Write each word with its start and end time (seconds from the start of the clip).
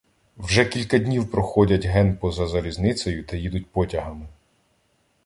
—Вже 0.37 0.65
кілька 0.65 0.97
днів 0.97 1.31
проходять 1.31 1.85
ген 1.85 2.17
поза 2.17 2.47
залізницею 2.47 3.23
та 3.23 3.37
їдуть 3.37 3.71
потягами. 3.71 4.27